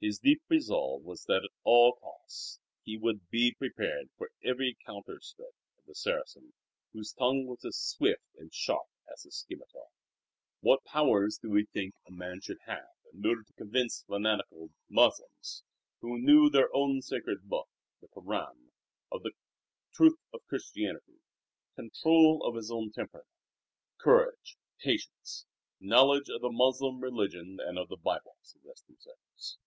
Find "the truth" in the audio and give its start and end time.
19.24-20.20